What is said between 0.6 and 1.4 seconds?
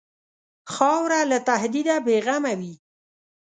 خاوره له